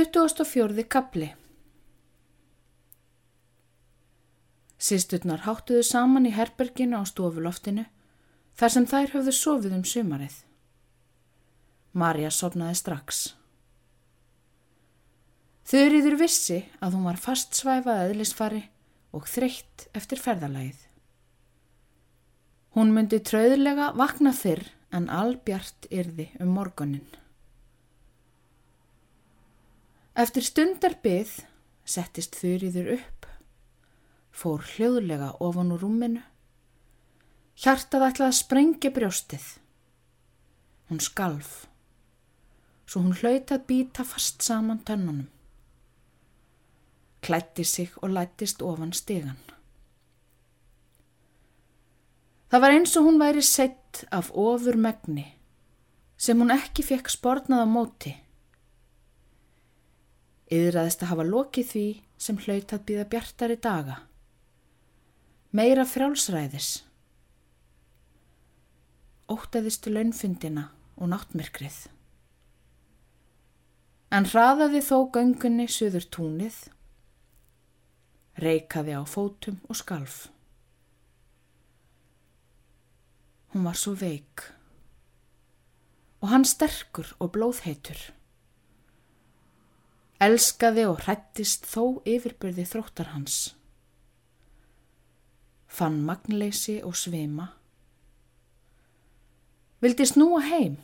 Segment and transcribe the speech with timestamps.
[0.00, 0.84] 24.
[0.88, 1.26] kapli
[4.80, 7.84] Sisturnar háttuðu saman í herberginu á stofuloftinu
[8.56, 10.38] þar sem þær höfðu sofið um sumarið.
[11.92, 13.20] Marja sopnaði strax.
[15.68, 18.64] Þurriður vissi að hún var fastsvæfað eðlisfari
[19.12, 20.80] og þreytt eftir ferðalagið.
[22.72, 24.64] Hún myndi tröðlega vakna fyrr
[24.96, 27.19] en albjart yrði um morgunin.
[30.18, 31.36] Eftir stundar byð
[31.86, 33.26] settist þurriður upp,
[34.34, 36.22] fór hljóðlega ofan úr rúminu,
[37.54, 39.46] hjartað ætlaði að sprengja brjóstið.
[40.90, 41.52] Hún skalf,
[42.90, 45.28] svo hún hlaut að býta fast saman tönnunum.
[47.22, 49.38] Klætti sig og lættist ofan stegan.
[52.50, 55.28] Það var eins og hún væri sett af ofur megni
[56.20, 58.10] sem hún ekki fekk spornað á móti.
[60.50, 61.86] Yðraðist að hafa lokið því
[62.18, 64.00] sem hlaut að býða bjartari daga.
[65.54, 66.70] Meira frjálsræðis.
[69.30, 70.66] Ótaðistu launfundina
[70.98, 71.78] og náttmyrkrið.
[74.10, 76.56] En hraðaði þó göngunni söður túnið,
[78.42, 80.24] reikaði á fótum og skalf.
[83.54, 84.50] Hún var svo veik
[86.20, 88.10] og hann sterkur og blóðheitur.
[90.20, 93.54] Elskaði og hrættist þó yfirbyrði þróttar hans.
[95.64, 97.46] Fann magnleysi og svima.
[99.80, 100.76] Vildi snúa heim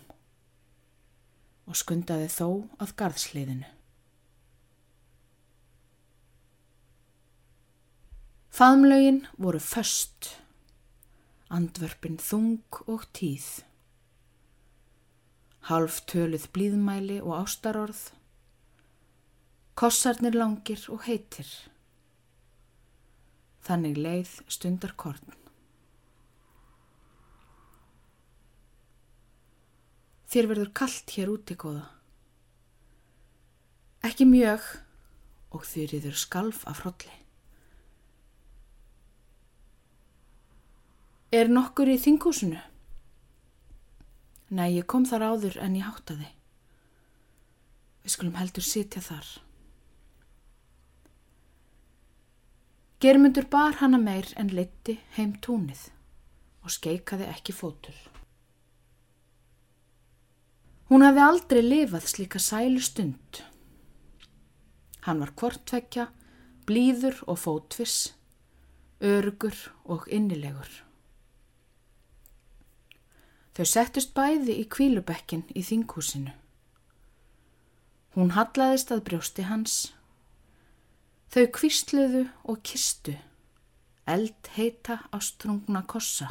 [1.68, 2.48] og skundaði þó
[2.80, 3.68] að garðsliðinu.
[8.56, 10.30] Faðmlaugin voru föst,
[11.52, 13.44] andvörpin þung og tíð.
[15.68, 18.06] Half töluð blíðmæli og ástarorð
[19.76, 21.48] Kossarnir langir og heitir.
[23.66, 25.34] Þannig leið stundar korn.
[30.32, 31.84] Þér verður kallt hér úti góða.
[34.08, 34.64] Ekki mjög
[35.52, 37.12] og þýriður skalf af hrolli.
[41.36, 42.62] Er nokkur í þingúsinu?
[44.56, 46.30] Nei, ég kom þar áður en ég háttaði.
[48.06, 49.36] Við skulum heldur sitja þar.
[53.00, 55.82] Germundur bar hana meir en leitti heim túnið
[56.64, 57.96] og skeikaði ekki fótur.
[60.88, 63.42] Hún hafi aldrei lifað slíka sælu stund.
[65.04, 66.06] Hann var kvortvekja,
[66.66, 68.14] blíður og fótvis,
[69.04, 70.70] örgur og innilegur.
[73.52, 76.32] Þau settust bæði í kvílubekkin í þinghúsinu.
[78.16, 79.76] Hún hallaðist að brjósti hans
[81.32, 83.16] Þau kvistluðu og kistu,
[84.06, 86.30] eld heita á strungna kossa.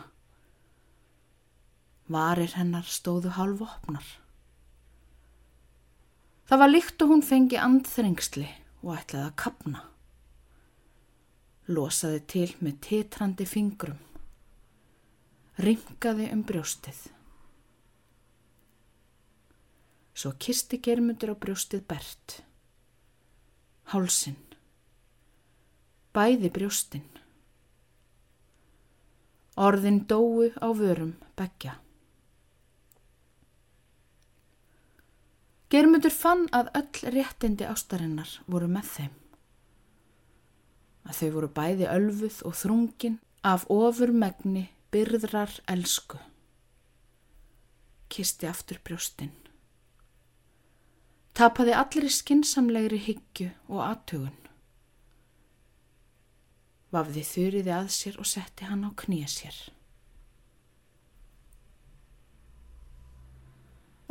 [2.08, 4.06] Varir hennar stóðu hálf opnar.
[6.46, 8.48] Það var líkt og hún fengi andþrengsli
[8.86, 9.84] og ætlaði að kapna.
[11.66, 14.00] Losaði til með titrandi fingrum.
[15.58, 17.00] Ringaði um brjóstið.
[20.16, 22.42] Svo kisti germundur á brjóstið bert.
[23.92, 24.38] Hálsin
[26.16, 27.08] bæði brjóstinn.
[29.56, 31.78] Orðin dóu á vörum begja.
[35.72, 39.14] Germundur fann að öll réttindi ástarinnar voru með þeim.
[41.06, 46.20] Að þau voru bæði ölfuð og þrungin af ofur megni byrðrar elsku.
[48.08, 49.34] Kisti aftur brjóstinn.
[51.36, 54.45] Tapaði allir í skinsamlegri hyggju og aðtögun
[56.96, 59.58] vafði þurriði að sér og setti hann á knýja sér.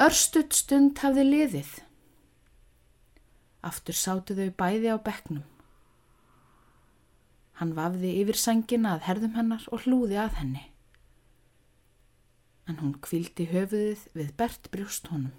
[0.05, 1.73] Örstuðt stund hafði liðið.
[3.65, 5.45] Aftur sátu þau bæði á bekknum.
[7.61, 10.65] Hann vafði yfir sangina að herðum hennar og hlúði að henni.
[12.67, 15.33] En hún kvildi höfuðið við bert brjóst honum.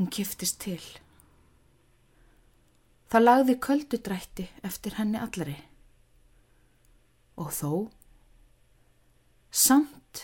[0.00, 0.82] Hún kiftist til.
[3.12, 5.58] Það lagði köldudrætti eftir henni allari.
[7.36, 7.72] Og þó,
[9.52, 10.22] samt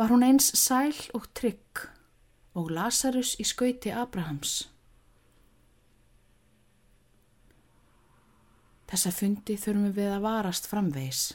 [0.00, 1.82] var hún eins sæl og trygg
[2.56, 4.54] og Lazarus í skauti Abrahams.
[8.88, 11.26] Þessa fundi þurfum við að varast framvegis.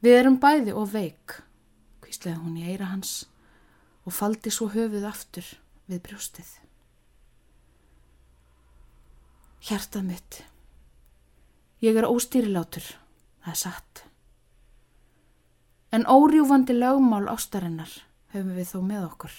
[0.00, 1.36] Við erum bæði og veik,
[2.00, 3.26] kvíslega hún í eira hans
[4.08, 5.44] og faldi svo höfuð aftur
[5.92, 6.69] við brjóstið.
[9.60, 10.36] Hjartað mitt,
[11.84, 12.86] ég er óstýrilátur,
[13.44, 14.02] það er satt.
[15.92, 17.92] En órjúfandi lögmál ástarinnar
[18.32, 19.36] höfum við þó með okkur.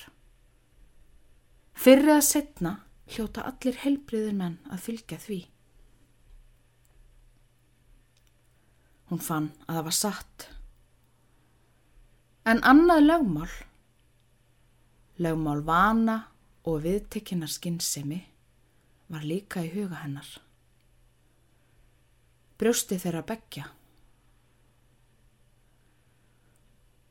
[1.73, 2.75] Fyrir að setna
[3.09, 5.41] hljóta allir helbriðir menn að fylgja því.
[9.09, 10.49] Hún fann að það var satt.
[12.45, 13.53] En annað lögmál,
[15.17, 16.17] lögmál vana
[16.61, 18.27] og viðtekkinar skinnsemi
[19.11, 20.27] var líka í huga hennar.
[22.61, 23.67] Brjósti þeirra begja.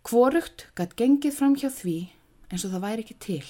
[0.07, 1.99] Hvorugt gætt gengið fram hjá því
[2.51, 3.45] eins og það væri ekki til.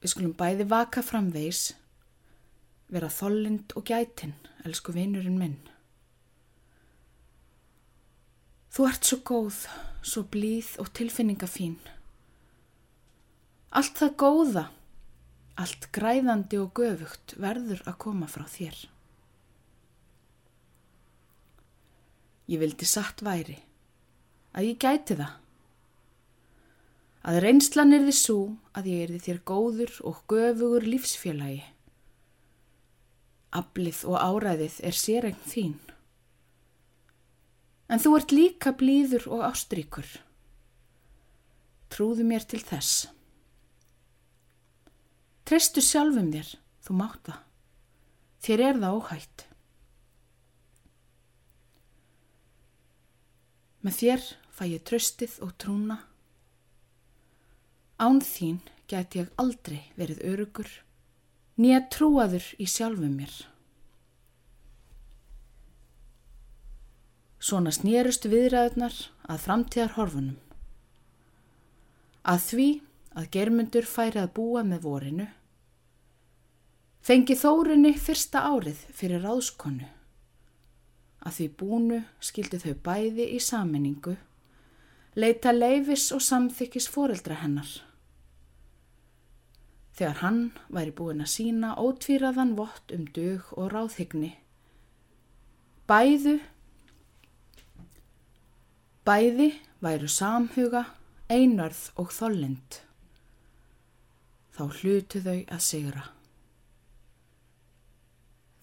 [0.00, 1.74] Við skulum bæði vaka framvegs,
[2.88, 4.32] vera þollind og gætin,
[4.64, 5.58] elsku vinurinn minn.
[8.70, 9.64] Þú ert svo góð,
[10.00, 11.76] svo blíð og tilfinningafín.
[13.70, 14.64] Allt það góða,
[15.60, 18.80] allt græðandi og göfugt verður að koma frá þér.
[22.50, 23.60] Ég vildi satt væri,
[24.58, 25.36] að ég gæti það
[27.20, 28.38] að reynslan er þið svo
[28.76, 31.62] að ég er þið þér góður og göfugur lífsfélagi.
[33.60, 35.78] Ablið og áræðið er sérregn þín.
[37.90, 40.06] En þú ert líka blíður og ástríkur.
[41.90, 43.10] Trúðu mér til þess.
[45.50, 46.50] Trestu sjálfum þér,
[46.86, 47.38] þú mátt það.
[48.46, 49.42] Þér er það óhætt.
[53.82, 55.96] Með þér fæ ég tröstið og trúna
[58.00, 60.68] Án þín get ég aldrei verið örugur,
[61.60, 63.34] nýja trúaður í sjálfu mér.
[67.42, 68.96] Svona snýrust viðræðunar
[69.28, 70.38] að framtíðar horfunum.
[72.24, 72.68] Að því
[73.20, 75.28] að germundur færi að búa með vorinu,
[77.02, 79.88] fengi þórinni fyrsta árið fyrir ráðskonu.
[81.20, 84.16] Að því búnu skildi þau bæði í saminningu,
[85.16, 87.80] leita leifis og samþykis foreldra hennar
[90.00, 94.30] þegar hann væri búin að sína ótvíraðan vott um dög og ráðhyggni.
[95.90, 96.38] Bæðu,
[99.04, 99.50] bæði
[99.84, 100.86] væru samhuga,
[101.28, 102.80] einarð og þollind.
[104.56, 106.06] Þá hlutu þau að sigra.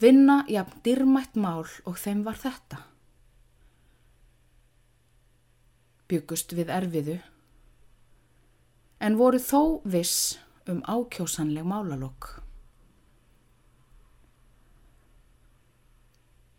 [0.01, 2.83] Vinna jafn dyrmætt mál og þeim var þetta.
[6.07, 7.17] Byggust við erfiðu,
[9.03, 10.37] en voru þó viss
[10.69, 12.29] um ákjósanleg málalokk.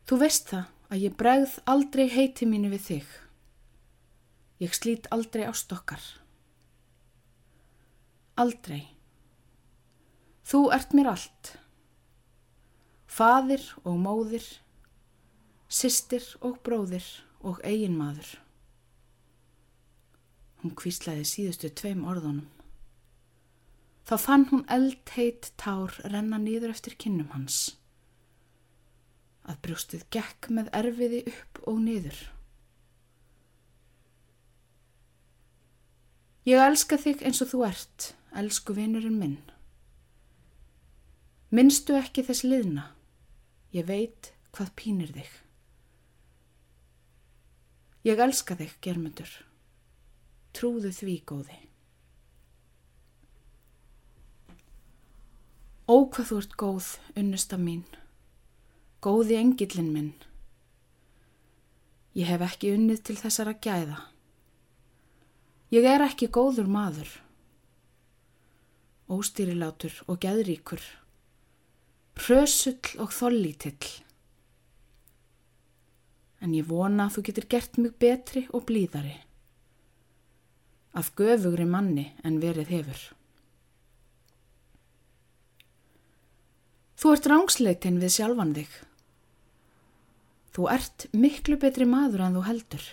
[0.08, 3.08] Þú veist það að ég bregð aldrei heiti mínu við þig.
[4.64, 6.02] Ég slít aldrei á stokkar.
[8.40, 8.88] Aldrei.
[10.48, 11.52] Þú ert mér allt.
[13.18, 14.44] Fadir og móðir,
[15.66, 17.02] sýstir og bróðir
[17.42, 18.28] og eiginmaður.
[20.62, 22.46] Hún kvíslaði síðustu tveim orðunum.
[24.06, 27.74] Þá fann hún eldheit tár renna nýður eftir kinnum hans.
[29.50, 32.20] Að brjóstið gekk með erfiði upp og nýður.
[36.46, 39.36] Ég elska þig eins og þú ert, elsku vinurinn minn.
[41.50, 42.86] Minnstu ekki þess liðna,
[43.74, 45.30] ég veit hvað pínir þig.
[48.08, 49.30] Ég elska þig, germundur.
[50.56, 51.58] Trúðu því góði.
[55.88, 57.84] Ó hvað þú ert góð, unnusta mín,
[59.04, 60.14] góði engillin minn.
[62.18, 63.98] Ég hef ekki unnið til þessara gæða.
[65.72, 67.10] Ég er ekki góður maður.
[69.08, 70.82] Óstýrilátur og gæðríkur.
[72.18, 73.90] Hrösull og þollítill.
[76.42, 79.14] En ég vona að þú getur gert mig betri og blíðari.
[80.98, 83.00] Af göfugri manni en verið hefur.
[86.98, 88.72] Þú ert rángsleitinn við sjálfan þig.
[90.50, 92.88] Þú ert miklu betri maður en þú heldur.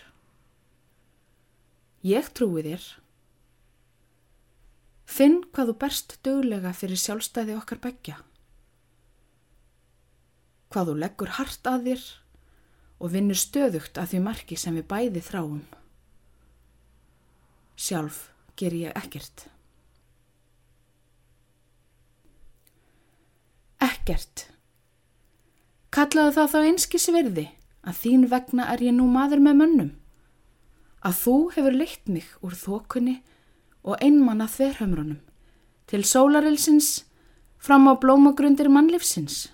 [2.06, 2.86] Ég trúi þér.
[5.10, 8.20] Finn hvað þú berst döglega fyrir sjálfstæði okkar begja.
[10.76, 12.06] Hvað þú leggur hart að þér
[13.00, 15.66] og vinnur stöðugt að því marki sem við bæði þráum.
[17.80, 18.26] Sjálf
[18.60, 19.48] ger ég ekkert.
[24.06, 24.46] ekkert.
[25.90, 27.46] Kallaðu það þá einski svirði
[27.86, 29.94] að þín vegna er ég nú maður með mönnum.
[31.06, 33.22] að þú hefur leitt mig úr þokunni
[33.86, 35.20] og einmanna þverhömrunum
[35.86, 37.06] til sólarilsins
[37.62, 39.54] fram á blómagrundir mannlifsins.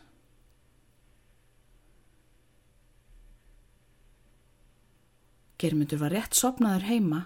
[5.61, 7.21] Germundur var rétt sopnaður heima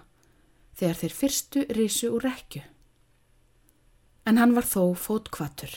[0.76, 2.62] þegar þeir fyrstu risu úr rekju.
[4.28, 5.72] En hann var þó fótkvatur,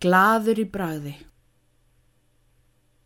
[0.00, 1.16] gladur í bragði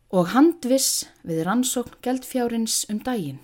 [0.09, 3.43] og handviss við rannsókn geldfjárins um daginn.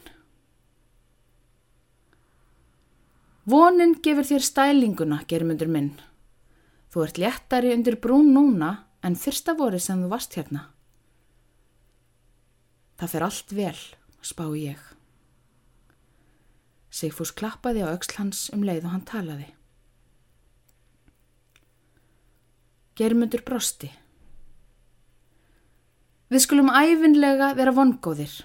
[3.45, 5.91] Vonin gefur þér stælinguna, germundur minn.
[6.89, 8.71] Þú ert léttari undir brún núna
[9.05, 10.71] en fyrsta voru sem þú varst hérna.
[12.97, 13.83] Það fer allt vel
[14.25, 14.81] spá ég.
[16.95, 19.49] Sigfús klappaði á auksl hans um leið og hann talaði.
[22.95, 23.91] Germundur brosti.
[26.31, 28.37] Við skulum æfinlega vera vongóðir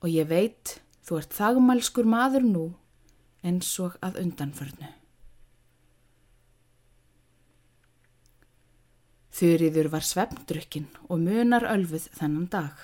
[0.00, 2.64] og ég veit þú ert þagmælskur maður nú
[3.42, 4.88] eins og að undanförnu.
[9.40, 12.74] Þurriður var svefndrukkin og munar ölfuð þennan dag.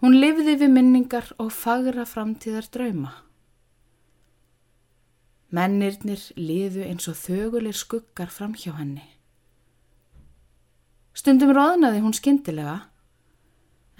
[0.00, 3.10] Hún lifði við minningar og fagra framtíðar drauma.
[5.52, 9.04] Mennirnir liðu eins og þögulir skuggar fram hjá henni.
[11.12, 12.78] Stundum róðnaði hún skindilega,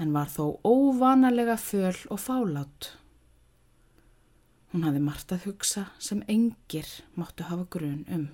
[0.00, 2.94] en var þó óvanalega föl og fálátt.
[4.72, 6.88] Hún hafði margt að hugsa sem engir
[7.18, 8.28] máttu hafa grun um.